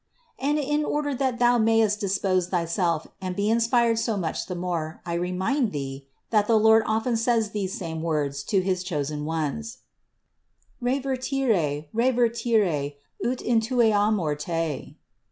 [0.41, 0.71] 97.
[0.73, 4.99] And in order that thou mayest dispose thyself and be inspired so much the more,
[5.05, 9.83] I remind thee, that the Lord often says these same words to his chosen ones:
[10.81, 12.93] "Revertere, revertere,
[13.23, 14.97] ut intueamur te."